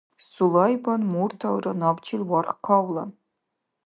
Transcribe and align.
Сулайбан 0.31 1.01
мурталра 1.13 1.71
набчил 1.81 2.21
варх 2.31 2.53
кавлан. 2.67 3.09